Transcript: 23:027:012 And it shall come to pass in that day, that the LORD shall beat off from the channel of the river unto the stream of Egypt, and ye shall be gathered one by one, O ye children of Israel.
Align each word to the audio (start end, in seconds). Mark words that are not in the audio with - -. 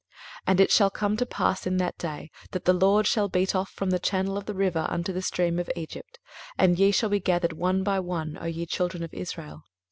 23:027:012 0.39 0.41
And 0.47 0.59
it 0.61 0.71
shall 0.71 0.89
come 0.89 1.17
to 1.17 1.25
pass 1.27 1.67
in 1.67 1.77
that 1.77 1.95
day, 1.99 2.31
that 2.53 2.65
the 2.65 2.73
LORD 2.73 3.05
shall 3.05 3.29
beat 3.29 3.53
off 3.53 3.69
from 3.69 3.91
the 3.91 3.99
channel 3.99 4.35
of 4.35 4.47
the 4.47 4.55
river 4.55 4.87
unto 4.89 5.13
the 5.13 5.21
stream 5.21 5.59
of 5.59 5.69
Egypt, 5.75 6.17
and 6.57 6.79
ye 6.79 6.89
shall 6.89 7.09
be 7.09 7.19
gathered 7.19 7.53
one 7.53 7.83
by 7.83 7.99
one, 7.99 8.35
O 8.41 8.45
ye 8.45 8.65
children 8.65 9.03
of 9.03 9.13
Israel. 9.13 9.61